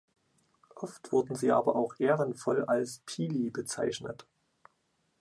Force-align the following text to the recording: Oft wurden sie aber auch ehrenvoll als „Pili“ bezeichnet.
Oft 0.77 1.11
wurden 1.11 1.35
sie 1.35 1.51
aber 1.51 1.75
auch 1.75 1.93
ehrenvoll 1.99 2.63
als 2.65 3.03
„Pili“ 3.05 3.51
bezeichnet. 3.51 4.25